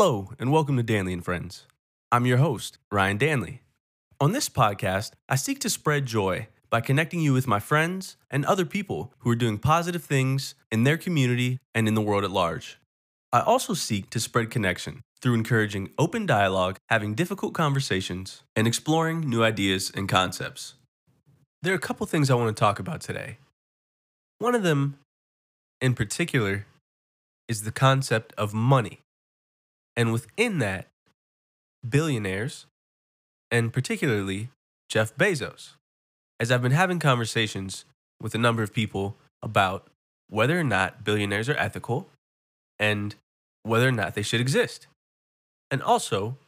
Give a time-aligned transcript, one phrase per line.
[0.00, 1.66] Hello, and welcome to Danley and Friends.
[2.10, 3.60] I'm your host, Ryan Danley.
[4.18, 8.46] On this podcast, I seek to spread joy by connecting you with my friends and
[8.46, 12.30] other people who are doing positive things in their community and in the world at
[12.30, 12.78] large.
[13.30, 19.28] I also seek to spread connection through encouraging open dialogue, having difficult conversations, and exploring
[19.28, 20.76] new ideas and concepts.
[21.60, 23.36] There are a couple things I want to talk about today.
[24.38, 24.98] One of them,
[25.78, 26.64] in particular,
[27.48, 29.00] is the concept of money.
[30.00, 30.86] And within that,
[31.86, 32.64] billionaires,
[33.50, 34.48] and particularly
[34.88, 35.72] Jeff Bezos.
[36.40, 37.84] As I've been having conversations
[38.18, 39.88] with a number of people about
[40.30, 42.08] whether or not billionaires are ethical
[42.78, 43.14] and
[43.62, 44.86] whether or not they should exist.
[45.70, 46.38] And also,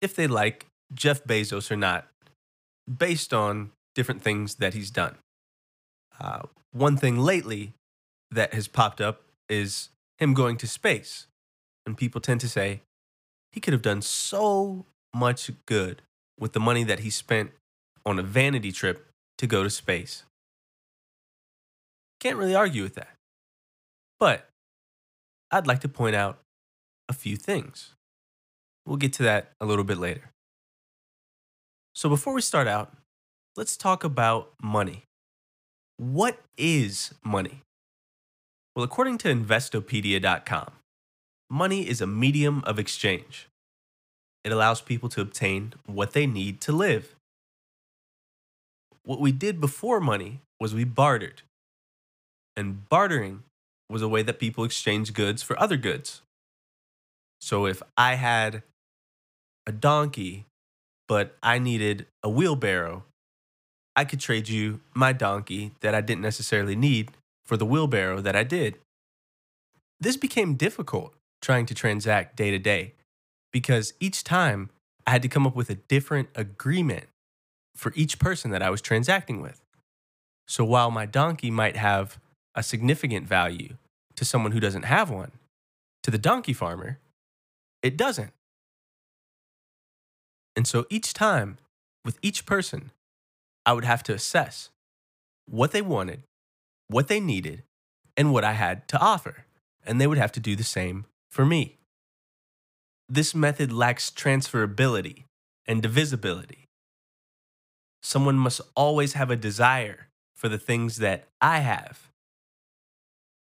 [0.00, 2.06] if they like Jeff Bezos or not,
[2.86, 5.16] based on different things that he's done.
[6.20, 7.72] Uh, one thing lately
[8.30, 11.26] that has popped up is him going to space.
[11.88, 12.82] And people tend to say
[13.50, 16.02] he could have done so much good
[16.38, 17.52] with the money that he spent
[18.04, 19.06] on a vanity trip
[19.38, 20.24] to go to space.
[22.20, 23.14] Can't really argue with that.
[24.20, 24.50] But
[25.50, 26.40] I'd like to point out
[27.08, 27.94] a few things.
[28.84, 30.30] We'll get to that a little bit later.
[31.94, 32.92] So before we start out,
[33.56, 35.04] let's talk about money.
[35.96, 37.62] What is money?
[38.76, 40.72] Well, according to Investopedia.com,
[41.50, 43.48] money is a medium of exchange.
[44.44, 47.14] It allows people to obtain what they need to live.
[49.02, 51.42] What we did before money was we bartered.
[52.56, 53.42] And bartering
[53.88, 56.22] was a way that people exchanged goods for other goods.
[57.40, 58.62] So if I had
[59.66, 60.44] a donkey,
[61.06, 63.04] but I needed a wheelbarrow,
[63.96, 67.10] I could trade you my donkey that I didn't necessarily need
[67.46, 68.78] for the wheelbarrow that I did.
[70.00, 72.94] This became difficult trying to transact day to day
[73.52, 74.70] because each time
[75.06, 77.06] I had to come up with a different agreement
[77.74, 79.60] for each person that I was transacting with.
[80.46, 82.18] So while my donkey might have
[82.54, 83.76] a significant value
[84.16, 85.32] to someone who doesn't have one,
[86.02, 86.98] to the donkey farmer,
[87.82, 88.32] it doesn't.
[90.56, 91.58] And so each time,
[92.04, 92.90] with each person,
[93.64, 94.70] I would have to assess
[95.46, 96.22] what they wanted,
[96.88, 97.62] what they needed,
[98.16, 99.44] and what I had to offer.
[99.86, 101.04] And they would have to do the same
[101.38, 101.76] for me.
[103.08, 105.22] This method lacks transferability
[105.68, 106.64] and divisibility.
[108.02, 112.08] Someone must always have a desire for the things that I have.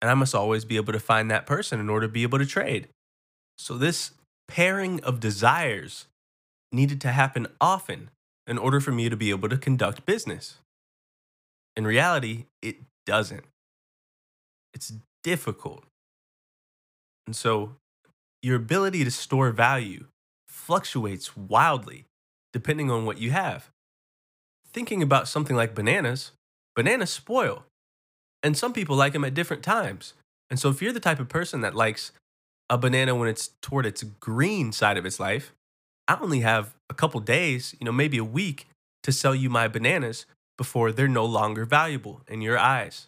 [0.04, 2.38] And I must always be able to find that person in order to be able
[2.38, 2.90] to trade.
[3.58, 4.12] So, this
[4.48, 6.06] pairing of desires
[6.72, 8.12] needed to happen often
[8.46, 10.58] in order for me to be able to conduct business.
[11.76, 12.76] In reality, it
[13.08, 13.46] doesn't.
[14.76, 15.89] It's difficult.
[17.30, 17.76] And so
[18.42, 20.08] your ability to store value
[20.48, 22.06] fluctuates wildly
[22.54, 23.70] depending on what you have.
[24.74, 26.32] Thinking about something like bananas,
[26.76, 27.66] bananas spoil.
[28.42, 30.16] And some people like them at different times.
[30.50, 32.14] And so if you're the type of person that likes
[32.68, 35.54] a banana when it's toward its green side of its life,
[36.08, 38.66] I only have a couple days, you know, maybe a week
[39.04, 40.26] to sell you my bananas
[40.58, 43.06] before they're no longer valuable in your eyes.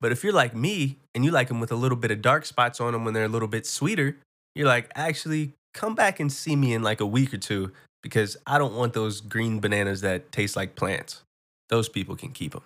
[0.00, 2.44] But if you're like me and you like them with a little bit of dark
[2.44, 4.16] spots on them when they're a little bit sweeter,
[4.54, 8.36] you're like, actually, come back and see me in like a week or two because
[8.46, 11.22] I don't want those green bananas that taste like plants.
[11.68, 12.62] Those people can keep them.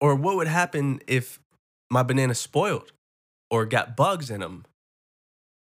[0.00, 1.40] Or what would happen if
[1.90, 2.92] my banana spoiled
[3.50, 4.64] or got bugs in them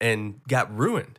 [0.01, 1.19] and got ruined?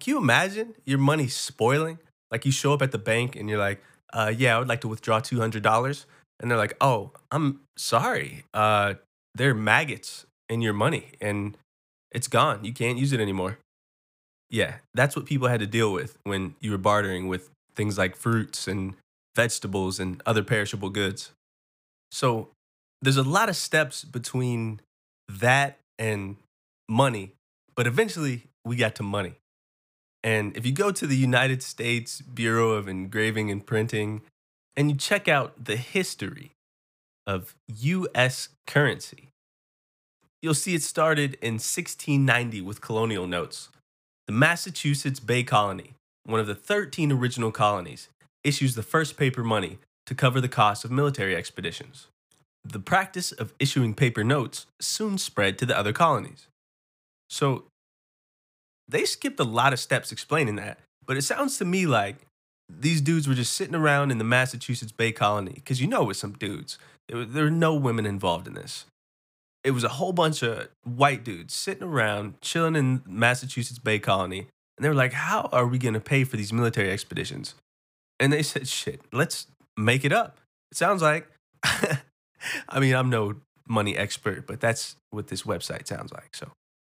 [0.00, 1.98] Can you imagine your money spoiling?
[2.30, 4.80] Like you show up at the bank and you're like, uh, yeah, I would like
[4.82, 6.04] to withdraw $200.
[6.44, 8.44] And they're like, oh, I'm sorry.
[8.52, 8.94] Uh,
[9.34, 11.56] there are maggots in your money and
[12.12, 12.66] it's gone.
[12.66, 13.56] You can't use it anymore.
[14.50, 18.14] Yeah, that's what people had to deal with when you were bartering with things like
[18.14, 18.92] fruits and
[19.34, 21.30] vegetables and other perishable goods.
[22.12, 22.50] So
[23.00, 24.82] there's a lot of steps between
[25.30, 26.36] that and
[26.90, 27.32] money,
[27.74, 29.36] but eventually we got to money.
[30.22, 34.20] And if you go to the United States Bureau of Engraving and Printing
[34.76, 36.52] and you check out the history
[37.26, 39.28] of US currency,
[40.44, 43.70] You'll see it started in 1690 with colonial notes.
[44.26, 45.94] The Massachusetts Bay Colony,
[46.24, 48.10] one of the 13 original colonies,
[48.44, 52.08] issues the first paper money to cover the cost of military expeditions.
[52.62, 56.46] The practice of issuing paper notes soon spread to the other colonies.
[57.30, 57.64] So,
[58.86, 62.16] they skipped a lot of steps explaining that, but it sounds to me like
[62.68, 66.16] these dudes were just sitting around in the Massachusetts Bay Colony, because you know, with
[66.16, 66.78] some dudes,
[67.08, 68.86] there were no women involved in this.
[69.64, 74.46] it was a whole bunch of white dudes sitting around chilling in Massachusetts Bay Colony.
[74.76, 77.54] And they were like, How are we going to pay for these military expeditions?
[78.20, 79.46] And they said, Shit, let's
[79.76, 80.38] make it up.
[80.70, 81.28] It sounds like,
[81.64, 86.34] I mean, I'm no money expert, but that's what this website sounds like.
[86.34, 86.50] So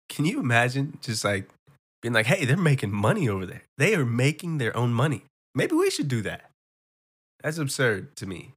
[0.08, 1.48] can you imagine just like
[2.02, 3.62] being like, Hey, they're making money over there?
[3.78, 5.22] They are making their own money.
[5.56, 6.50] Maybe we should do that.
[7.42, 8.52] That's absurd to me.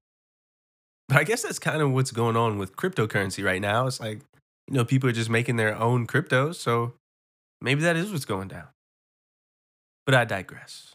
[1.08, 3.88] But I guess that's kind of what's going on with cryptocurrency right now.
[3.88, 4.20] It's like,
[4.68, 6.56] you know, people are just making their own cryptos.
[6.56, 6.94] So
[7.62, 8.68] maybe that is what's going down.
[10.06, 10.94] But I digress.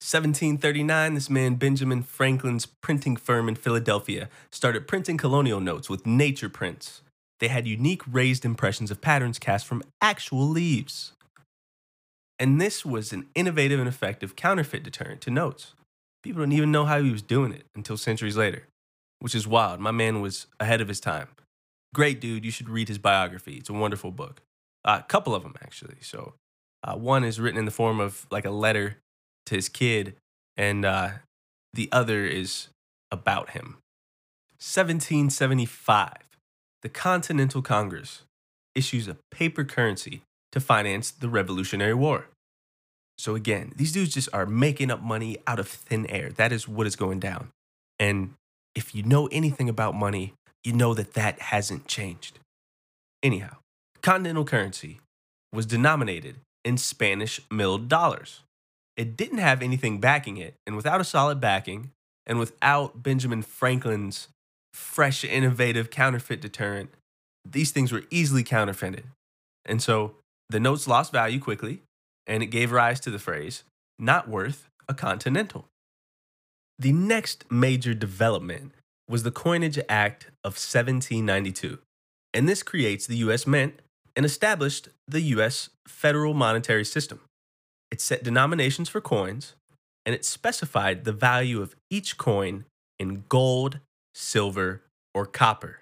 [0.00, 6.48] 1739, this man Benjamin Franklin's printing firm in Philadelphia started printing colonial notes with nature
[6.48, 7.02] prints.
[7.40, 11.12] They had unique raised impressions of patterns cast from actual leaves.
[12.40, 15.74] And this was an innovative and effective counterfeit deterrent to notes.
[16.24, 18.64] People didn't even know how he was doing it until centuries later
[19.20, 19.78] which is wild.
[19.80, 21.28] My man was ahead of his time.
[21.94, 22.44] Great dude.
[22.44, 23.54] You should read his biography.
[23.56, 24.40] It's a wonderful book.
[24.84, 25.98] Uh, a couple of them, actually.
[26.00, 26.34] So,
[26.82, 28.96] uh, one is written in the form of like a letter
[29.46, 30.16] to his kid,
[30.56, 31.10] and uh,
[31.74, 32.68] the other is
[33.12, 33.76] about him.
[34.58, 36.12] 1775,
[36.82, 38.22] the Continental Congress
[38.74, 40.22] issues a paper currency
[40.52, 42.28] to finance the Revolutionary War.
[43.20, 46.30] So, again, these dudes just are making up money out of thin air.
[46.30, 47.50] That is what is going down.
[47.98, 48.32] And
[48.74, 50.32] if you know anything about money,
[50.64, 52.38] you know that that hasn't changed.
[53.22, 53.56] Anyhow,
[54.00, 55.00] continental currency
[55.52, 58.40] was denominated in Spanish milled dollars.
[58.96, 61.90] It didn't have anything backing it, and without a solid backing,
[62.26, 64.28] and without Benjamin Franklin's
[64.72, 66.88] fresh, innovative counterfeit deterrent,
[67.44, 69.04] these things were easily counterfeited.
[69.66, 70.14] And so
[70.48, 71.82] the notes lost value quickly,
[72.26, 73.64] and it gave rise to the phrase,
[73.98, 75.66] not worth a continental.
[76.78, 78.72] The next major development
[79.08, 81.78] was the Coinage Act of 1792,
[82.32, 83.80] and this creates the US Mint
[84.16, 87.20] and established the US federal monetary system.
[87.90, 89.54] It set denominations for coins,
[90.06, 92.64] and it specified the value of each coin
[92.98, 93.80] in gold,
[94.14, 94.82] silver,
[95.14, 95.80] or copper.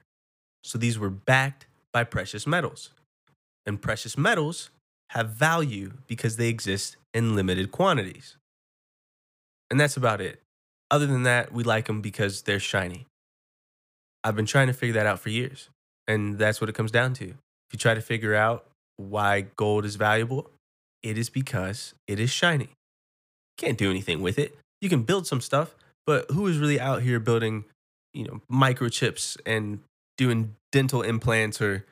[0.65, 2.91] So these were backed by precious metals.
[3.67, 4.71] And precious metals
[5.11, 8.37] have value because they exist in limited quantities.
[9.71, 10.41] And that's about it.
[10.91, 13.07] Other than that, we like them because they're shiny.
[14.25, 15.69] I've been trying to figure that out for years.
[16.07, 17.25] And that's what it comes down to.
[17.25, 18.67] If you try to figure out
[18.97, 20.51] why gold is valuable,
[21.03, 22.71] it is because it is shiny.
[23.59, 24.57] Can't do anything with it.
[24.81, 25.75] You can build some stuff,
[26.07, 27.65] but who is really out here building,
[28.15, 29.81] you know, microchips and
[30.17, 31.85] doing dental implants or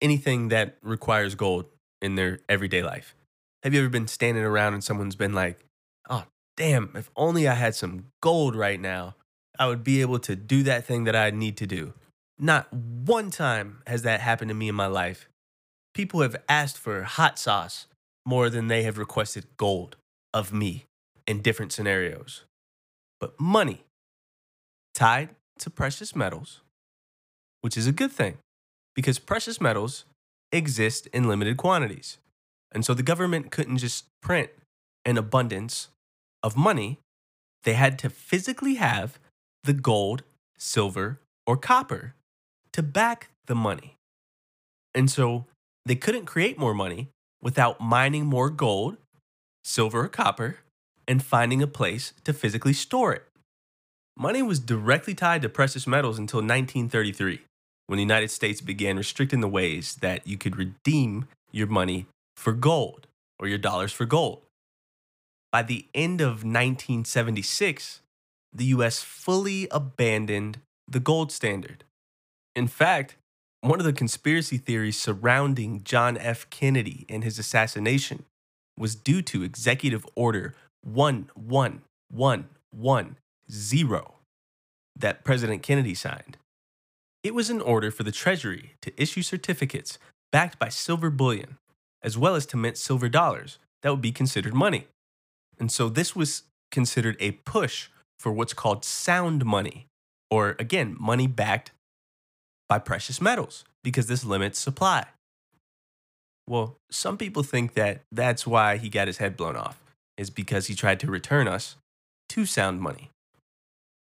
[0.00, 1.66] anything that requires gold
[2.02, 3.14] in their everyday life?
[3.62, 5.64] Have you ever been standing around and someone's been like,
[6.10, 6.24] oh,
[6.56, 9.14] damn, if only I had some gold right now,
[9.58, 11.94] I would be able to do that thing that I need to do.
[12.38, 15.28] Not one time has that happened to me in my life.
[15.94, 17.86] People have asked for hot sauce
[18.26, 19.96] more than they have requested gold
[20.34, 20.86] of me
[21.26, 22.44] in different scenarios.
[23.20, 23.84] But money
[24.94, 26.60] tied to precious metals,
[27.60, 28.38] which is a good thing
[28.94, 30.04] because precious metals
[30.52, 32.18] exist in limited quantities.
[32.70, 34.50] And so the government couldn't just print
[35.04, 35.88] an abundance
[36.42, 36.98] of money,
[37.64, 39.18] they had to physically have
[39.64, 40.22] the gold,
[40.58, 42.14] silver, or copper
[42.72, 43.96] to back the money.
[44.94, 45.46] And so
[45.84, 47.08] they couldn't create more money
[47.40, 48.96] without mining more gold,
[49.64, 50.58] silver, or copper
[51.08, 53.24] and finding a place to physically store it.
[54.16, 57.40] Money was directly tied to precious metals until 1933,
[57.92, 62.06] when the United States began restricting the ways that you could redeem your money
[62.38, 63.06] for gold
[63.38, 64.40] or your dollars for gold.
[65.50, 68.00] By the end of 1976,
[68.50, 71.84] the US fully abandoned the gold standard.
[72.56, 73.16] In fact,
[73.60, 76.48] one of the conspiracy theories surrounding John F.
[76.48, 78.24] Kennedy and his assassination
[78.78, 83.26] was due to Executive Order 11110
[84.98, 86.38] that President Kennedy signed.
[87.22, 89.98] It was an order for the Treasury to issue certificates
[90.32, 91.58] backed by silver bullion,
[92.02, 94.86] as well as to mint silver dollars that would be considered money.
[95.58, 97.88] And so this was considered a push
[98.18, 99.86] for what's called sound money,
[100.30, 101.70] or again, money backed
[102.68, 105.06] by precious metals, because this limits supply.
[106.48, 109.78] Well, some people think that that's why he got his head blown off,
[110.16, 111.76] is because he tried to return us
[112.30, 113.10] to sound money.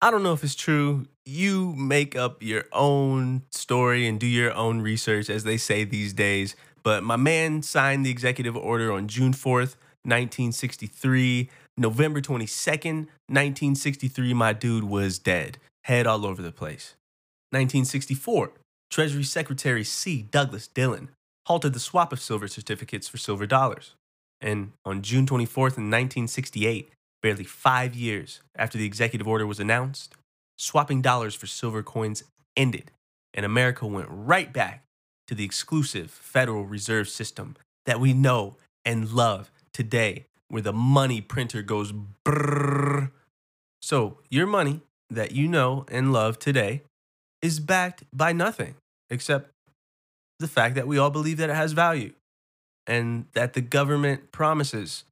[0.01, 1.07] I don't know if it's true.
[1.25, 6.13] You make up your own story and do your own research, as they say these
[6.13, 6.57] days.
[6.83, 11.49] But my man signed the executive order on June 4th, 1963.
[11.77, 16.95] November 22nd, 1963, my dude was dead, head all over the place.
[17.51, 18.53] 1964,
[18.91, 20.23] Treasury Secretary C.
[20.23, 21.11] Douglas Dillon
[21.47, 23.95] halted the swap of silver certificates for silver dollars.
[24.41, 26.91] And on June 24th, in 1968,
[27.25, 30.15] barely five years after the executive order was announced,
[30.59, 32.23] swapping dollars for silver coins
[32.55, 32.91] ended,
[33.33, 34.85] and America went right back
[35.27, 41.23] to the exclusive Federal Reserve System that we know and love today, where the money
[41.23, 41.95] printer goes
[42.27, 43.11] brrrr.
[43.81, 46.83] So, your money that you know and love today
[47.41, 48.75] is backed by nothing
[49.09, 49.51] except
[50.41, 52.13] the fact that we all believe that it has value
[52.87, 55.05] and that the government promises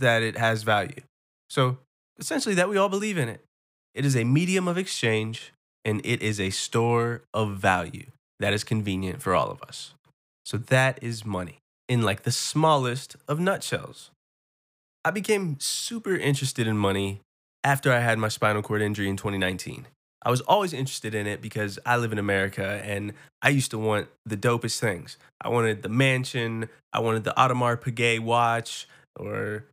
[0.00, 1.02] that it has value.
[1.50, 1.78] So,
[2.18, 3.44] essentially, that we all believe in it.
[3.94, 5.52] It is a medium of exchange
[5.84, 8.06] and it is a store of value
[8.38, 9.94] that is convenient for all of us.
[10.44, 14.10] So, that is money in like the smallest of nutshells.
[15.04, 17.20] I became super interested in money
[17.64, 19.86] after I had my spinal cord injury in 2019.
[20.22, 23.78] I was always interested in it because I live in America and I used to
[23.78, 25.16] want the dopest things.
[25.40, 28.86] I wanted the mansion, I wanted the Audemars Piguet watch,
[29.18, 29.64] or,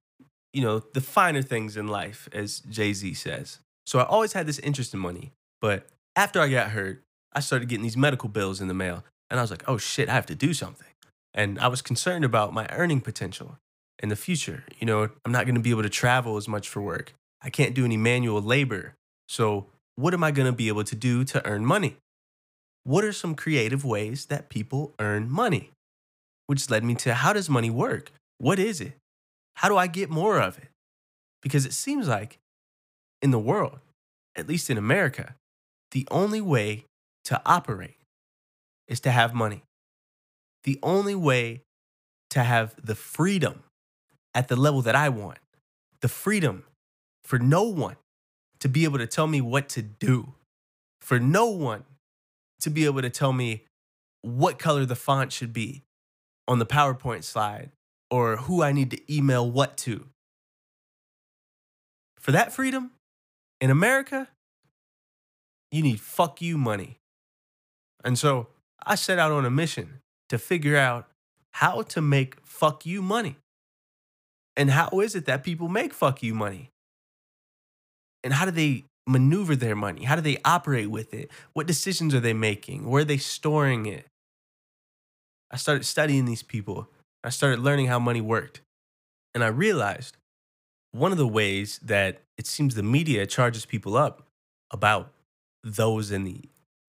[0.53, 3.59] you know, the finer things in life, as Jay Z says.
[3.85, 5.31] So I always had this interest in money.
[5.61, 9.03] But after I got hurt, I started getting these medical bills in the mail.
[9.29, 10.87] And I was like, oh shit, I have to do something.
[11.33, 13.57] And I was concerned about my earning potential
[14.01, 14.63] in the future.
[14.79, 17.13] You know, I'm not going to be able to travel as much for work.
[17.41, 18.95] I can't do any manual labor.
[19.29, 21.97] So what am I going to be able to do to earn money?
[22.83, 25.71] What are some creative ways that people earn money?
[26.47, 28.11] Which led me to how does money work?
[28.37, 28.93] What is it?
[29.57, 30.69] How do I get more of it?
[31.41, 32.37] Because it seems like
[33.23, 33.79] in the world,
[34.35, 35.33] at least in America,
[35.91, 36.85] the only way
[37.25, 37.97] to operate
[38.87, 39.63] is to have money.
[40.63, 41.61] The only way
[42.29, 43.63] to have the freedom
[44.35, 45.39] at the level that I want,
[46.01, 46.63] the freedom
[47.23, 47.95] for no one
[48.59, 50.33] to be able to tell me what to do,
[51.01, 51.83] for no one
[52.61, 53.63] to be able to tell me
[54.21, 55.81] what color the font should be
[56.47, 57.71] on the PowerPoint slide
[58.09, 60.05] or who I need to email what to.
[62.19, 62.91] For that freedom
[63.61, 64.27] in America,
[65.71, 66.97] you need fuck you money.
[68.03, 68.47] And so
[68.85, 69.99] I set out on a mission
[70.29, 71.07] to figure out
[71.53, 73.37] how to make fuck you money.
[74.55, 76.71] And how is it that people make fuck you money?
[78.27, 80.03] and how do they maneuver their money?
[80.03, 81.31] How do they operate with it?
[81.53, 82.85] What decisions are they making?
[82.85, 84.05] Where are they storing it?
[85.49, 86.89] I started studying these people.
[87.27, 88.61] I started learning how money worked.
[89.35, 90.15] And I realized
[90.93, 94.25] one of the ways that it seems the media charges people up
[94.71, 95.11] about
[95.61, 96.39] those in the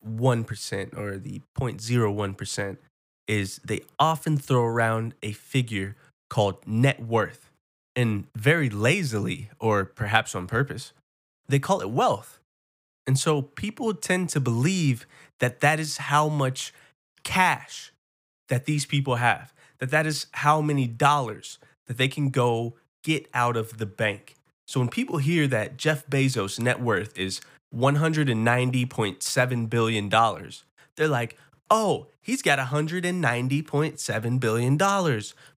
[0.07, 2.77] 1% or the 0.01%
[3.27, 5.97] is they often throw around a figure
[6.31, 7.51] called net worth.
[7.97, 10.93] And very lazily, or perhaps on purpose,
[11.49, 12.39] they call it wealth.
[13.09, 15.05] And so people tend to believe
[15.41, 16.73] that that is how much
[17.25, 17.93] cash
[18.49, 23.29] that these people have, that that is how many dollars that they can go get
[23.33, 24.35] out of the bank.
[24.67, 27.41] So when people hear that Jeff Bezos' net worth is
[27.75, 30.09] $190.7 billion,
[30.97, 31.39] they're like,
[31.71, 34.79] oh, he's got $190.7 billion.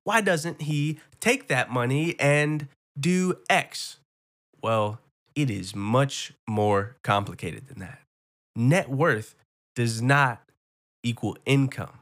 [0.03, 2.67] Why doesn't he take that money and
[2.99, 3.97] do X?
[4.61, 4.99] Well,
[5.35, 7.99] it is much more complicated than that.
[8.55, 9.35] Net worth
[9.75, 10.41] does not
[11.03, 12.00] equal income.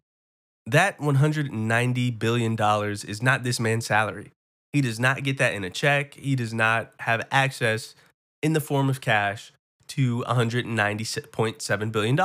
[0.69, 4.31] That $190 billion is not this man's salary.
[4.71, 6.13] He does not get that in a check.
[6.13, 7.95] He does not have access
[8.43, 9.51] in the form of cash
[9.87, 12.19] to $190.7 billion.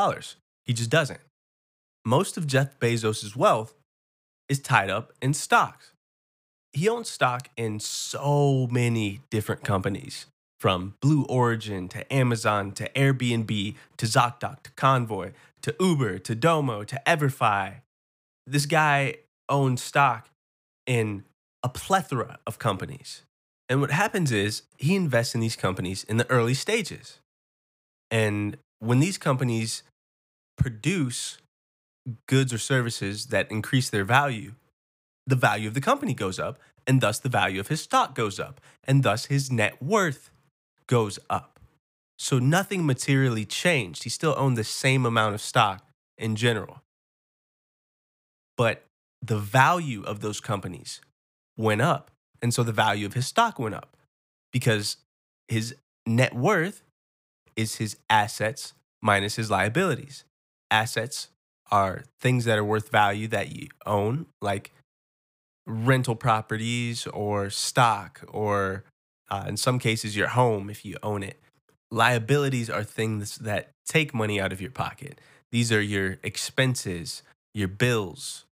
[0.66, 1.20] He just doesn't.
[2.04, 3.72] Most of Jeff Bezos' wealth
[4.50, 5.92] is tied up in stocks.
[6.74, 10.26] He owns stock in so many different companies
[10.60, 15.32] from Blue Origin to Amazon to Airbnb to ZocDoc to Convoy
[15.62, 17.76] to Uber to Domo to Everfi.
[18.46, 19.16] This guy
[19.48, 20.28] owns stock
[20.86, 21.24] in
[21.62, 23.22] a plethora of companies.
[23.68, 27.20] And what happens is he invests in these companies in the early stages.
[28.10, 29.82] And when these companies
[30.58, 31.38] produce
[32.28, 34.52] goods or services that increase their value,
[35.26, 38.38] the value of the company goes up, and thus the value of his stock goes
[38.38, 40.30] up, and thus his net worth
[40.86, 41.58] goes up.
[42.18, 44.04] So nothing materially changed.
[44.04, 45.82] He still owned the same amount of stock
[46.18, 46.82] in general.
[48.56, 48.84] But
[49.22, 51.00] the value of those companies
[51.56, 52.10] went up.
[52.42, 53.96] And so the value of his stock went up
[54.52, 54.98] because
[55.48, 55.74] his
[56.06, 56.82] net worth
[57.56, 60.24] is his assets minus his liabilities.
[60.70, 61.28] Assets
[61.70, 64.72] are things that are worth value that you own, like
[65.66, 68.84] rental properties or stock or
[69.30, 71.40] uh, in some cases, your home if you own it.
[71.90, 75.20] Liabilities are things that take money out of your pocket.
[75.50, 77.22] These are your expenses,
[77.54, 78.44] your bills.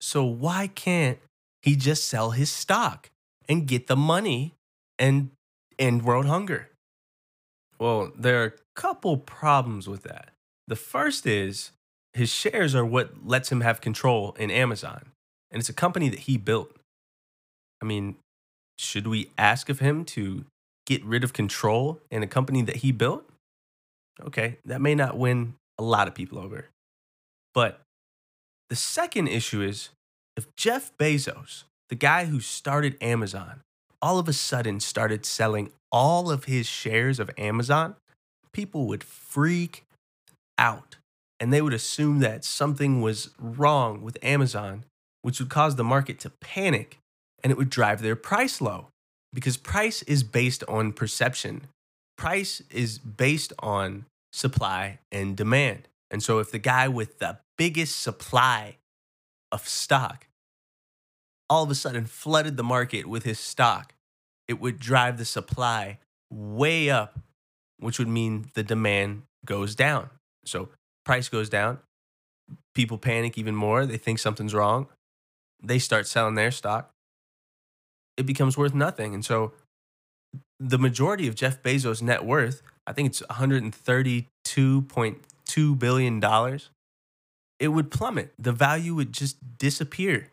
[0.00, 1.18] So why can't
[1.62, 3.10] he just sell his stock
[3.48, 4.54] and get the money
[4.98, 5.30] and
[5.78, 6.70] end world hunger?
[7.78, 10.30] Well, there are a couple problems with that.
[10.66, 11.72] The first is
[12.14, 15.06] his shares are what lets him have control in Amazon,
[15.50, 16.74] and it's a company that he built.
[17.82, 18.16] I mean,
[18.78, 20.44] should we ask of him to
[20.86, 23.28] get rid of control in a company that he built?
[24.22, 26.66] Okay, that may not win a lot of people over.
[27.52, 27.80] But
[28.68, 29.90] the second issue is
[30.36, 33.60] if Jeff Bezos, the guy who started Amazon,
[34.02, 37.96] all of a sudden started selling all of his shares of Amazon,
[38.52, 39.84] people would freak
[40.58, 40.96] out
[41.38, 44.84] and they would assume that something was wrong with Amazon,
[45.22, 46.98] which would cause the market to panic
[47.42, 48.88] and it would drive their price low
[49.32, 51.62] because price is based on perception.
[52.16, 55.88] Price is based on supply and demand.
[56.10, 58.78] And so if the guy with the biggest supply
[59.52, 60.26] of stock
[61.48, 63.94] all of a sudden flooded the market with his stock,
[64.48, 65.98] it would drive the supply
[66.30, 67.18] way up,
[67.78, 70.10] which would mean the demand goes down.
[70.44, 70.68] So
[71.04, 71.78] price goes down,
[72.74, 74.88] people panic even more, they think something's wrong,
[75.62, 76.90] they start selling their stock.
[78.16, 79.14] It becomes worth nothing.
[79.14, 79.52] And so
[80.58, 86.70] the majority of Jeff Bezos' net worth, I think it's 132.2 billion dollars,
[87.58, 88.32] it would plummet.
[88.38, 90.30] The value would just disappear.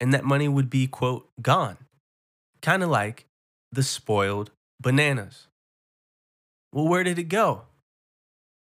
[0.00, 1.78] And that money would be quote gone.
[2.60, 3.26] Kind of like
[3.70, 5.46] the spoiled bananas.
[6.72, 7.62] Well, where did it go?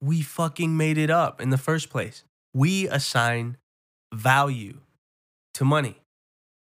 [0.01, 2.25] We fucking made it up in the first place.
[2.55, 3.57] We assign
[4.13, 4.79] value
[5.55, 5.97] to money.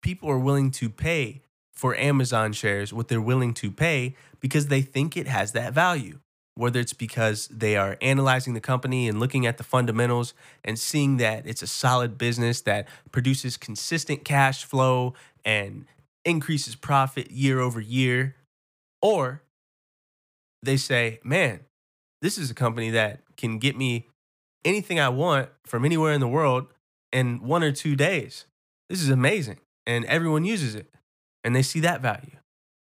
[0.01, 1.41] People are willing to pay
[1.73, 6.19] for Amazon shares what they're willing to pay because they think it has that value.
[6.57, 11.17] Whether it's because they are analyzing the company and looking at the fundamentals and seeing
[11.17, 15.13] that it's a solid business that produces consistent cash flow
[15.45, 15.85] and
[16.25, 18.35] increases profit year over year,
[19.01, 19.43] or
[20.63, 21.61] they say, man,
[22.21, 24.07] this is a company that can get me
[24.65, 26.67] anything I want from anywhere in the world
[27.11, 28.45] in one or two days.
[28.89, 29.59] This is amazing.
[29.85, 30.89] And everyone uses it
[31.43, 32.37] and they see that value.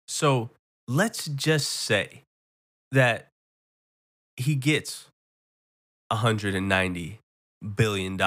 [0.09, 0.50] So
[0.88, 2.22] let's just say
[2.92, 3.29] that
[4.37, 5.07] he gets
[6.12, 7.18] $190
[7.75, 8.20] billion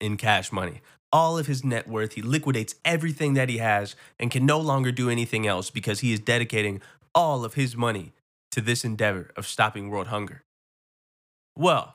[0.00, 0.80] in cash money.
[1.12, 4.90] All of his net worth, he liquidates everything that he has and can no longer
[4.90, 6.80] do anything else because he is dedicating
[7.14, 8.12] all of his money
[8.50, 10.42] to this endeavor of stopping world hunger.
[11.56, 11.94] Well,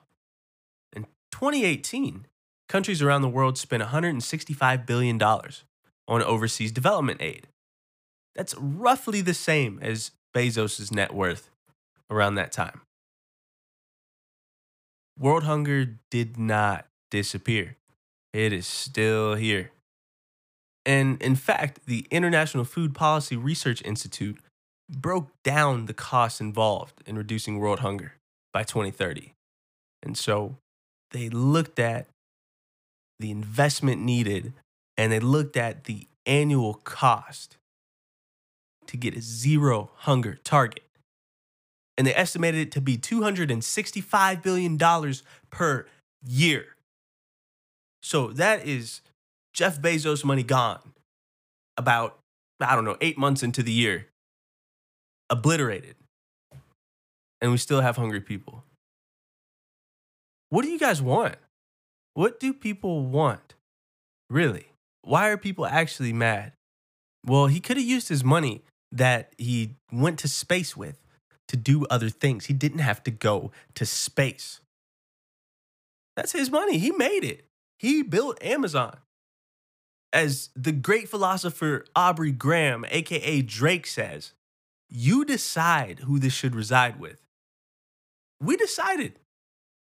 [0.95, 2.27] in 2018,
[2.69, 7.47] countries around the world spent $165 billion on overseas development aid.
[8.35, 11.49] That's roughly the same as Bezos' net worth
[12.09, 12.81] around that time.
[15.19, 17.75] World hunger did not disappear.
[18.33, 19.71] It is still here.
[20.85, 24.39] And in fact, the International Food Policy Research Institute
[24.89, 28.13] broke down the costs involved in reducing world hunger
[28.53, 29.33] by 2030.
[30.01, 30.55] And so
[31.11, 32.07] they looked at
[33.19, 34.53] the investment needed
[34.97, 37.57] and they looked at the annual cost
[38.87, 40.83] to get a zero hunger target.
[41.99, 44.77] And they estimated it to be $265 billion
[45.49, 45.85] per
[46.25, 46.65] year.
[48.01, 49.01] So that is
[49.53, 50.93] Jeff Bezos' money gone
[51.75, 52.17] about,
[52.61, 54.07] I don't know, eight months into the year
[55.29, 55.95] obliterated.
[57.41, 58.63] And we still have hungry people.
[60.49, 61.35] What do you guys want?
[62.13, 63.55] What do people want?
[64.29, 64.67] Really?
[65.01, 66.53] Why are people actually mad?
[67.25, 70.97] Well, he could have used his money that he went to space with
[71.49, 72.45] to do other things.
[72.45, 74.61] He didn't have to go to space.
[76.15, 76.77] That's his money.
[76.77, 77.45] He made it.
[77.77, 78.97] He built Amazon.
[80.11, 84.33] As the great philosopher Aubrey Graham, aka Drake, says,
[84.89, 87.21] you decide who this should reside with.
[88.41, 89.19] We decided.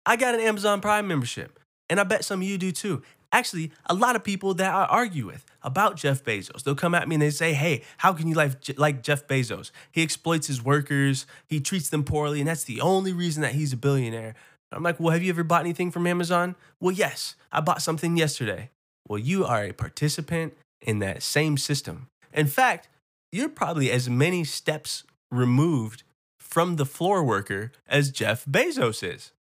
[0.06, 3.02] I got an Amazon Prime membership, and I bet some of you do too.
[3.32, 7.08] Actually, a lot of people that I argue with about Jeff Bezos, they'll come at
[7.08, 9.72] me and they say, Hey, how can you like, like Jeff Bezos?
[9.92, 13.74] He exploits his workers, he treats them poorly, and that's the only reason that he's
[13.74, 14.36] a billionaire.
[14.72, 16.56] I'm like, Well, have you ever bought anything from Amazon?
[16.80, 18.72] Well, yes, I bought something yesterday.
[19.08, 22.08] Well, you are a participant in that same system.
[22.34, 22.90] In fact,
[23.32, 26.04] you're probably as many steps removed
[26.40, 29.32] from the floor worker as Jeff Bezos is.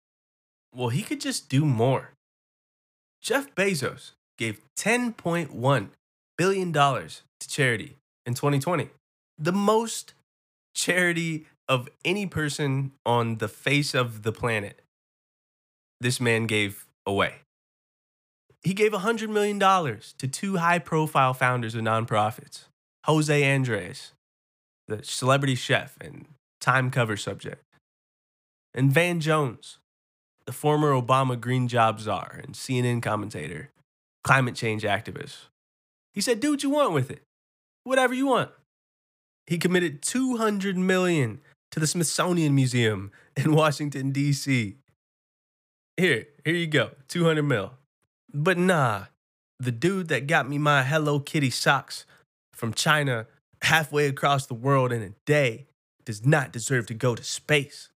[0.73, 2.11] Well, he could just do more.
[3.21, 5.89] Jeff Bezos gave $10.1
[6.37, 8.89] billion to charity in 2020,
[9.37, 10.13] the most
[10.73, 14.81] charity of any person on the face of the planet.
[15.99, 17.35] This man gave away.
[18.63, 22.65] He gave $100 million to two high profile founders of nonprofits
[23.05, 24.11] Jose Andres,
[24.87, 26.25] the celebrity chef and
[26.61, 27.63] Time cover subject,
[28.73, 29.78] and Van Jones,
[30.49, 33.69] the former Obama green job czar and CNN commentator,
[34.23, 35.45] climate change activist.
[36.15, 37.21] He said, Do what you want with it,
[37.83, 38.49] whatever you want.
[39.45, 44.77] He committed 200 million to the Smithsonian Museum in Washington, D.C.
[45.97, 47.73] Here, here you go, 200 mil.
[48.33, 49.03] But nah,
[49.59, 52.07] the dude that got me my Hello Kitty socks
[52.55, 53.27] from China
[53.61, 55.67] halfway across the world in a day
[56.05, 57.91] does not deserve to go to space.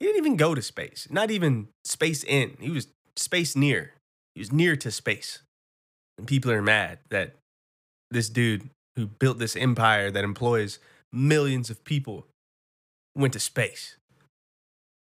[0.00, 2.56] He didn't even go to space, not even space in.
[2.60, 3.94] He was space near.
[4.34, 5.42] He was near to space.
[6.16, 7.34] And people are mad that
[8.10, 10.78] this dude who built this empire that employs
[11.12, 12.26] millions of people
[13.16, 13.96] went to space.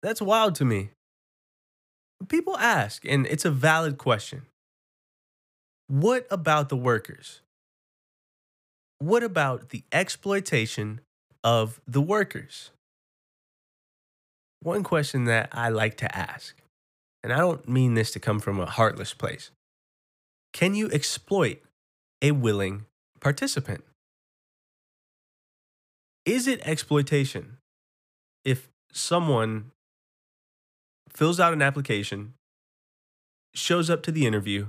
[0.01, 0.89] That's wild to me.
[2.27, 4.43] People ask, and it's a valid question
[5.91, 7.41] what about the workers?
[8.99, 11.01] What about the exploitation
[11.43, 12.71] of the workers?
[14.61, 16.55] One question that I like to ask,
[17.23, 19.51] and I don't mean this to come from a heartless place
[20.53, 21.61] can you exploit
[22.21, 22.85] a willing
[23.19, 23.83] participant?
[26.25, 27.57] Is it exploitation
[28.45, 29.71] if someone
[31.09, 32.33] fills out an application,
[33.53, 34.67] shows up to the interview,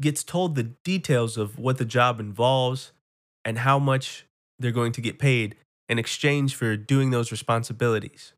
[0.00, 2.92] gets told the details of what the job involves
[3.44, 4.26] and how much
[4.58, 5.56] they're going to get paid
[5.88, 8.33] in exchange for doing those responsibilities.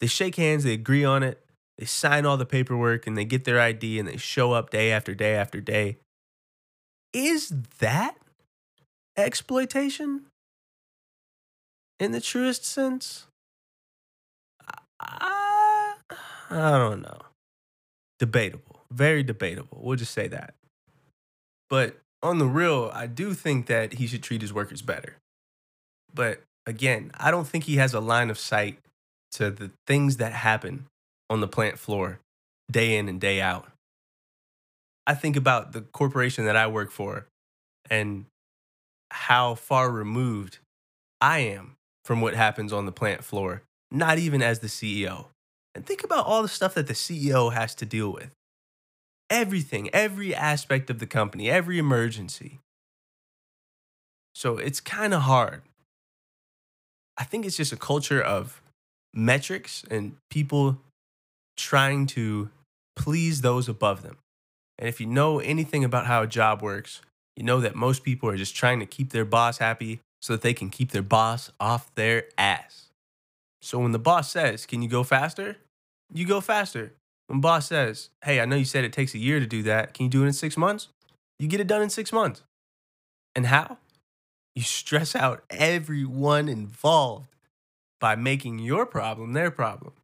[0.00, 1.44] They shake hands, they agree on it,
[1.78, 4.90] they sign all the paperwork, and they get their ID and they show up day
[4.90, 5.98] after day after day.
[7.12, 8.16] Is that
[9.16, 10.26] exploitation
[11.98, 13.26] in the truest sense?
[15.00, 15.94] I,
[16.50, 17.20] I don't know.
[18.18, 18.84] Debatable.
[18.90, 19.80] Very debatable.
[19.82, 20.54] We'll just say that.
[21.68, 25.16] But on the real, I do think that he should treat his workers better.
[26.14, 28.78] But again, I don't think he has a line of sight
[29.32, 30.86] to the things that happen
[31.28, 32.20] on the plant floor
[32.70, 33.68] day in and day out.
[35.06, 37.26] I think about the corporation that I work for
[37.88, 38.26] and
[39.10, 40.58] how far removed
[41.20, 45.26] I am from what happens on the plant floor, not even as the CEO.
[45.74, 48.30] And think about all the stuff that the CEO has to deal with
[49.28, 52.60] everything, every aspect of the company, every emergency.
[54.34, 55.62] So it's kind of hard.
[57.18, 58.60] I think it's just a culture of
[59.16, 60.78] metrics and people
[61.56, 62.50] trying to
[62.94, 64.18] please those above them.
[64.78, 67.00] And if you know anything about how a job works,
[67.36, 70.42] you know that most people are just trying to keep their boss happy so that
[70.42, 72.88] they can keep their boss off their ass.
[73.62, 75.56] So when the boss says, Can you go faster?
[76.12, 76.92] You go faster.
[77.26, 79.94] When boss says, Hey, I know you said it takes a year to do that.
[79.94, 80.88] Can you do it in six months?
[81.38, 82.42] You get it done in six months.
[83.34, 83.78] And how?
[84.54, 87.35] You stress out everyone involved
[88.00, 89.94] by making your problem their problem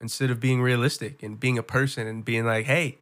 [0.00, 2.98] instead of being realistic and being a person and being like, hey,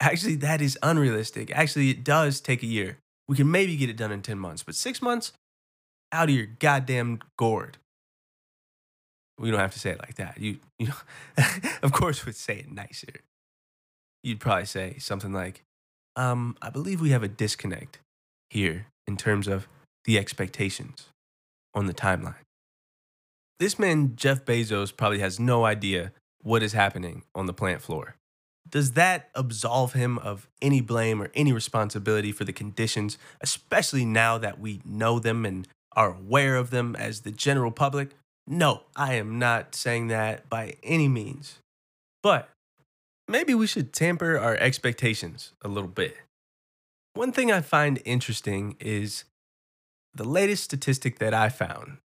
[0.00, 1.50] actually, that is unrealistic.
[1.52, 2.98] Actually, it does take a year.
[3.28, 5.32] We can maybe get it done in 10 months, but six months,
[6.12, 7.78] out of your goddamn gourd.
[9.38, 10.38] We don't have to say it like that.
[10.38, 10.94] You, you know,
[11.82, 13.20] of course, would say it nicer.
[14.22, 15.62] You'd probably say something like,
[16.16, 17.98] um, I believe we have a disconnect
[18.48, 19.66] here in terms of
[20.04, 21.08] the expectations
[21.74, 22.43] on the timeline.
[23.58, 26.12] This man, Jeff Bezos, probably has no idea
[26.42, 28.16] what is happening on the plant floor.
[28.68, 34.38] Does that absolve him of any blame or any responsibility for the conditions, especially now
[34.38, 38.10] that we know them and are aware of them as the general public?
[38.46, 41.58] No, I am not saying that by any means.
[42.22, 42.48] But
[43.28, 46.16] maybe we should tamper our expectations a little bit.
[47.14, 49.24] One thing I find interesting is
[50.14, 51.98] the latest statistic that I found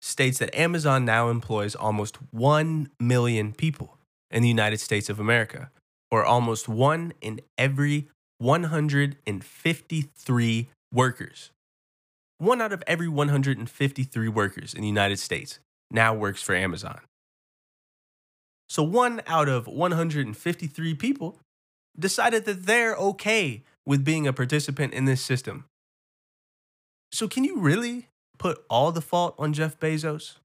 [0.00, 3.98] states that Amazon now employs almost 1 million people
[4.30, 5.70] in the United States of America,
[6.10, 8.08] or almost one in every
[8.38, 11.50] 153 workers.
[12.38, 15.58] One out of every 153 workers in the United States
[15.90, 17.00] now works for Amazon.
[18.68, 21.38] So, one out of 153 people
[21.98, 25.64] decided that they're okay with being a participant in this system.
[27.12, 28.08] So, can you really
[28.40, 30.38] put all the fault on Jeff Bezos?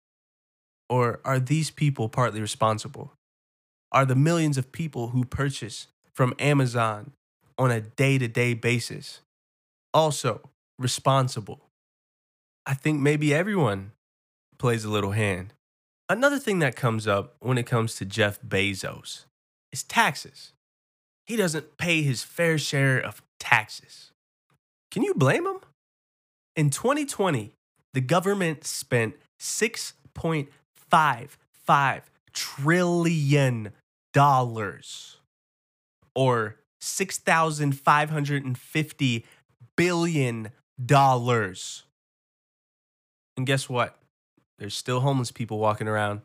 [0.88, 3.14] Or are these people partly responsible?
[3.92, 7.14] Are the millions of people who purchase from Amazon
[7.58, 9.22] on a day to day basis
[9.94, 10.42] also
[10.78, 11.62] responsible?
[12.68, 13.94] I think maybe everyone
[14.60, 15.54] plays a little hand.
[16.10, 19.26] Another thing that comes up when it comes to Jeff Bezos
[19.72, 20.52] is taxes.
[21.26, 24.12] He doesn't pay his fair share of taxes.
[24.92, 25.62] Can you blame him?
[26.56, 27.56] In 2020,
[27.96, 32.02] the government spent $6.55
[32.34, 33.72] trillion
[36.14, 39.24] or $6,550
[39.78, 40.52] billion.
[43.38, 43.98] And guess what?
[44.60, 46.24] There's still homeless people walking around.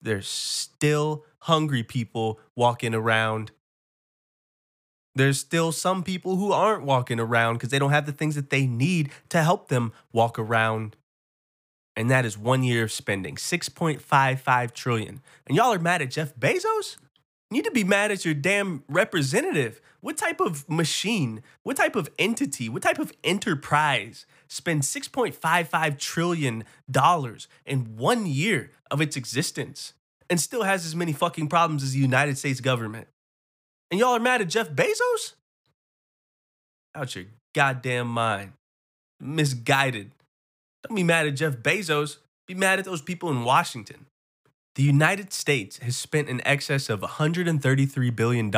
[0.00, 3.50] There's still hungry people walking around.
[5.14, 8.50] There's still some people who aren't walking around because they don't have the things that
[8.50, 10.96] they need to help them walk around.
[11.94, 15.20] And that is one year of spending 6.55 trillion.
[15.46, 16.96] And y'all are mad at Jeff Bezos?
[17.50, 19.82] You need to be mad at your damn representative.
[20.00, 26.64] What type of machine, what type of entity, what type of enterprise spends $6.55 trillion
[27.66, 29.92] in one year of its existence
[30.30, 33.08] and still has as many fucking problems as the United States government?
[33.92, 35.34] And y'all are mad at Jeff Bezos?
[36.94, 38.54] Out your goddamn mind.
[39.20, 40.12] Misguided.
[40.82, 42.16] Don't be mad at Jeff Bezos.
[42.48, 44.06] Be mad at those people in Washington.
[44.76, 48.50] The United States has spent in excess of $133 billion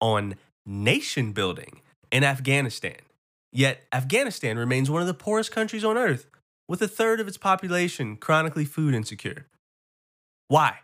[0.00, 0.34] on
[0.66, 2.96] nation building in Afghanistan.
[3.52, 6.26] Yet, Afghanistan remains one of the poorest countries on earth,
[6.66, 9.46] with a third of its population chronically food insecure.
[10.48, 10.80] Why?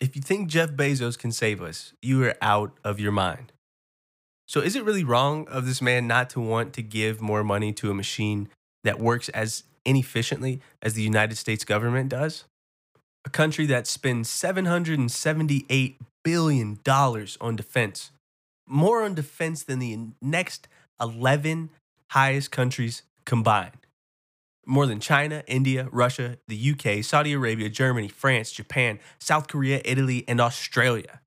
[0.00, 3.52] If you think Jeff Bezos can save us, you are out of your mind.
[4.46, 7.72] So, is it really wrong of this man not to want to give more money
[7.74, 8.48] to a machine
[8.84, 12.44] that works as inefficiently as the United States government does?
[13.24, 16.78] A country that spends $778 billion
[17.40, 18.12] on defense,
[18.68, 20.68] more on defense than the next
[21.00, 21.70] 11
[22.10, 23.87] highest countries combined
[24.68, 30.24] more than China, India, Russia, the UK, Saudi Arabia, Germany, France, Japan, South Korea, Italy,
[30.28, 31.20] and Australia.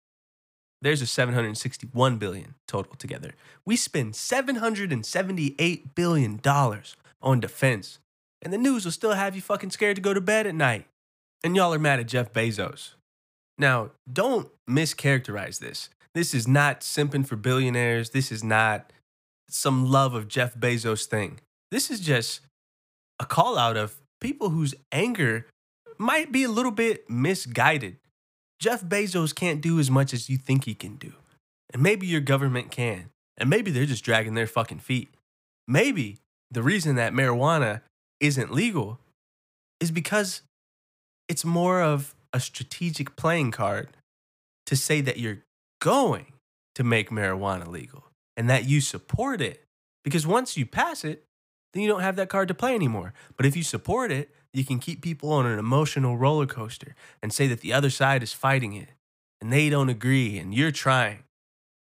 [0.81, 3.31] There's a 761 billion total together.
[3.65, 7.99] We spend 778 billion dollars on defense.
[8.41, 10.87] And the news will still have you fucking scared to go to bed at night.
[11.43, 12.93] And y'all are mad at Jeff Bezos.
[13.57, 15.89] Now, don't mischaracterize this.
[16.13, 18.09] This is not simping for billionaires.
[18.09, 18.91] This is not
[19.49, 21.39] some love of Jeff Bezos thing.
[21.69, 22.41] This is just
[23.21, 25.45] a call out of people whose anger
[25.99, 27.97] might be a little bit misguided.
[28.59, 31.13] Jeff Bezos can't do as much as you think he can do.
[31.71, 33.11] And maybe your government can.
[33.37, 35.13] And maybe they're just dragging their fucking feet.
[35.67, 36.17] Maybe
[36.49, 37.81] the reason that marijuana
[38.19, 38.99] isn't legal
[39.79, 40.41] is because
[41.29, 43.89] it's more of a strategic playing card
[44.65, 45.43] to say that you're
[45.79, 46.25] going
[46.73, 48.05] to make marijuana legal
[48.35, 49.63] and that you support it.
[50.03, 51.23] Because once you pass it,
[51.73, 53.13] then you don't have that card to play anymore.
[53.37, 57.31] But if you support it, you can keep people on an emotional roller coaster and
[57.31, 58.89] say that the other side is fighting it
[59.39, 61.23] and they don't agree and you're trying.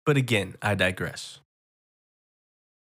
[0.05, 1.41] But again, I digress.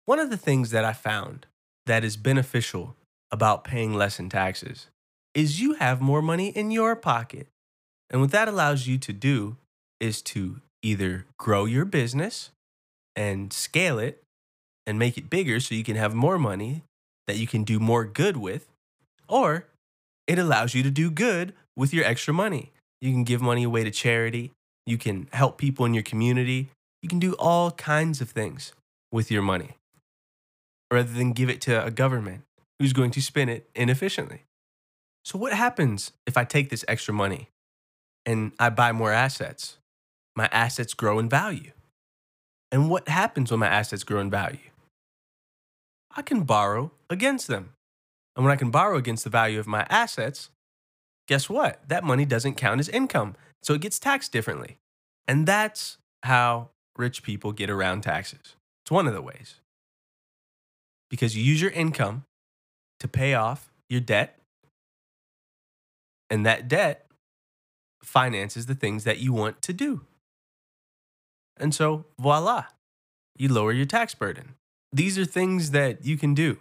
[0.06, 1.46] One of the things that I found
[1.86, 2.96] that is beneficial
[3.30, 4.88] about paying less in taxes
[5.34, 7.48] is you have more money in your pocket.
[8.10, 9.56] And what that allows you to do
[9.98, 12.50] is to either grow your business
[13.16, 14.23] and scale it
[14.86, 16.82] and make it bigger so you can have more money
[17.26, 18.66] that you can do more good with,
[19.28, 19.66] or
[20.26, 22.72] it allows you to do good with your extra money.
[23.00, 24.52] You can give money away to charity,
[24.86, 26.68] you can help people in your community,
[27.02, 28.72] you can do all kinds of things
[29.12, 29.76] with your money
[30.90, 32.42] rather than give it to a government
[32.78, 34.42] who's going to spend it inefficiently.
[35.24, 37.48] So, what happens if I take this extra money
[38.26, 39.78] and I buy more assets?
[40.36, 41.70] My assets grow in value.
[42.72, 44.70] And what happens when my assets grow in value?
[46.16, 47.70] I can borrow against them.
[48.36, 50.50] And when I can borrow against the value of my assets,
[51.28, 51.88] guess what?
[51.88, 53.36] That money doesn't count as income.
[53.62, 54.78] So it gets taxed differently.
[55.26, 58.56] And that's how rich people get around taxes.
[58.84, 59.60] It's one of the ways.
[61.10, 62.24] Because you use your income
[63.00, 64.38] to pay off your debt,
[66.30, 67.06] and that debt
[68.02, 70.02] finances the things that you want to do.
[71.56, 72.66] And so, voila,
[73.36, 74.54] you lower your tax burden.
[74.94, 76.58] These are things that you can do.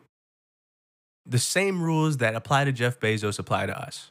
[1.23, 4.09] The same rules that apply to Jeff Bezos apply to us.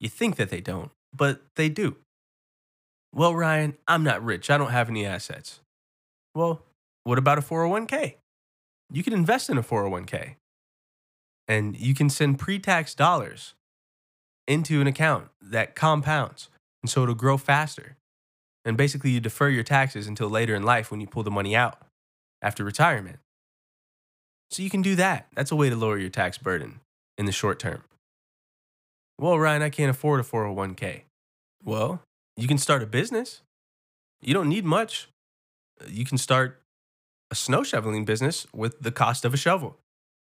[0.00, 1.96] You think that they don't, but they do.
[3.14, 4.48] Well, Ryan, I'm not rich.
[4.48, 5.60] I don't have any assets.
[6.34, 6.62] Well,
[7.04, 8.14] what about a 401k?
[8.90, 10.36] You can invest in a 401k
[11.46, 13.52] and you can send pre tax dollars
[14.48, 16.48] into an account that compounds.
[16.82, 17.98] And so it'll grow faster.
[18.64, 21.54] And basically, you defer your taxes until later in life when you pull the money
[21.54, 21.82] out
[22.40, 23.18] after retirement.
[24.52, 25.28] So you can do that.
[25.34, 26.80] That's a way to lower your tax burden
[27.16, 27.84] in the short term.
[29.18, 31.02] Well, Ryan, I can't afford a 401k.
[31.64, 32.02] Well,
[32.36, 33.40] you can start a business
[34.20, 35.08] You don't need much.
[35.80, 36.60] Uh, you can start
[37.30, 39.78] a snow shoveling business with the cost of a shovel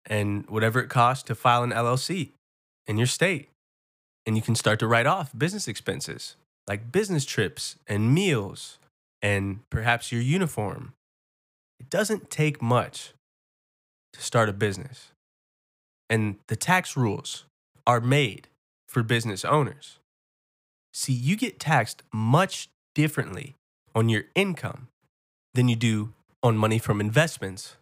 [0.07, 2.31] and whatever it costs to file an LLC
[2.87, 3.49] in your state.
[4.27, 6.37] And you can start to write off business expenses
[6.69, 8.79] like business trips and meals
[9.21, 10.93] and perhaps your uniform.
[11.81, 13.14] It doesn't take much
[14.15, 15.11] to start a business.
[16.09, 17.45] And the tax rules
[17.87, 18.49] are made
[18.89, 19.99] for business owners.
[20.93, 23.55] See, you get taxed much differently
[23.95, 24.89] on your income
[25.55, 27.77] than you do on money from investments.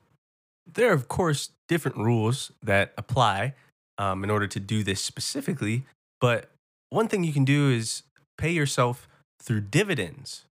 [0.72, 3.54] There are, of course, different rules that apply
[3.98, 5.84] um, in order to do this specifically,
[6.20, 6.50] but
[6.90, 8.02] one thing you can do is
[8.38, 9.08] pay yourself
[9.40, 10.44] through dividends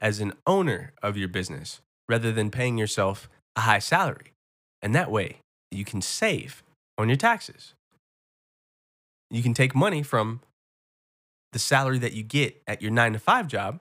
[0.00, 4.33] as an owner of your business rather than paying yourself a high salary.
[4.84, 5.38] And that way,
[5.70, 6.62] you can save
[6.98, 7.72] on your taxes.
[9.30, 10.40] You can take money from
[11.52, 13.80] the salary that you get at your nine to five job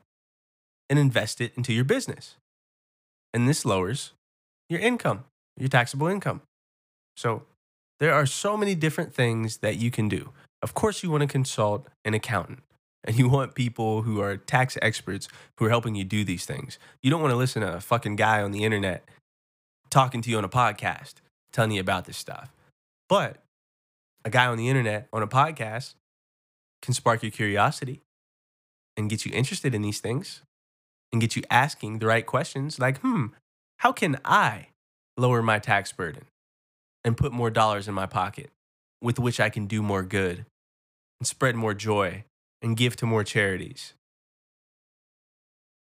[0.89, 2.37] and invest it into your business.
[3.33, 4.13] And this lowers
[4.69, 5.25] your income,
[5.57, 6.41] your taxable income.
[7.17, 7.43] So
[7.99, 10.29] there are so many different things that you can do.
[10.61, 12.63] Of course, you want to consult an accountant
[13.03, 16.79] and you want people who are tax experts who are helping you do these things.
[17.01, 19.03] You don't want to listen to a fucking guy on the internet
[19.93, 21.15] talking to you on a podcast
[21.53, 22.51] telling you about this stuff.
[23.07, 23.37] But
[24.25, 25.93] a guy on the internet on a podcast
[26.81, 28.01] can spark your curiosity
[28.97, 30.41] and get you interested in these things
[31.11, 33.27] and get you asking the right questions like, hmm,
[33.77, 34.69] how can I
[35.15, 36.25] lower my tax burden
[37.05, 38.49] and put more dollars in my pocket
[38.99, 40.45] with which I can do more good
[41.19, 42.23] and spread more joy
[42.63, 43.93] and give to more charities?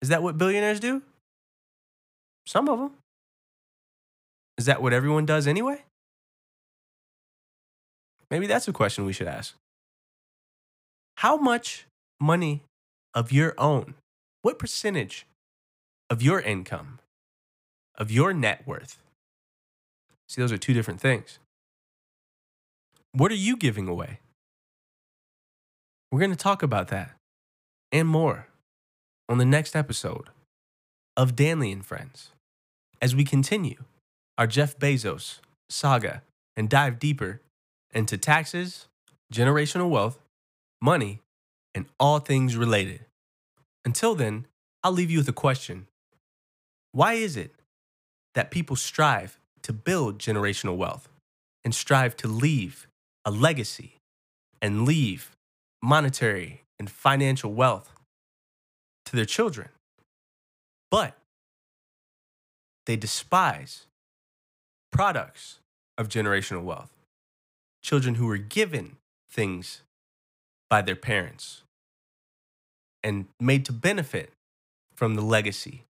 [0.03, 1.03] Is that what billionaires do?
[2.45, 2.91] Some of them.
[4.57, 5.85] Is that what everyone does anyway?
[8.31, 9.55] Maybe that's a question we should ask.
[11.19, 11.87] How much
[12.21, 12.63] money
[13.15, 13.95] of your own,
[14.43, 15.27] what percentage
[16.11, 16.99] of your income,
[17.97, 18.99] of your net worth?
[20.29, 21.39] See, those are two different things.
[23.13, 24.19] What are you giving away?
[26.11, 27.13] We're going to talk about that
[27.93, 28.49] and more
[29.29, 30.31] on the next episode
[31.17, 32.31] of Danley and Friends
[33.01, 33.85] as we continue
[34.37, 36.23] our Jeff Bezos saga
[36.57, 37.41] and dive deeper
[37.93, 38.89] into taxes,
[39.33, 40.19] generational wealth,
[40.81, 41.21] money,
[41.75, 43.05] and all things related.
[43.85, 44.47] Until then,
[44.83, 45.87] I'll leave you with a question
[46.93, 47.55] Why is it
[48.35, 51.09] that people strive to build generational wealth
[51.65, 52.87] and strive to leave
[53.25, 54.01] a legacy
[54.61, 55.31] and leave
[55.83, 57.93] monetary and financial wealth
[59.07, 59.69] to their children?
[60.91, 61.17] But
[62.87, 63.87] they despise
[64.95, 65.59] products
[65.99, 66.93] of generational wealth
[67.83, 68.97] children who were given
[69.29, 69.83] things
[70.71, 71.63] by their parents
[73.03, 74.33] and made to benefit
[74.95, 75.83] from the legacy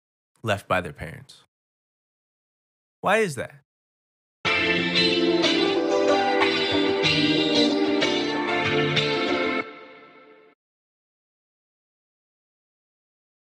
[0.41, 1.43] left by their parents.
[3.01, 3.55] Why is that?